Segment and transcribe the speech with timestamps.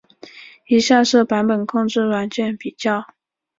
[0.65, 3.05] 以下是版本控制软件比较。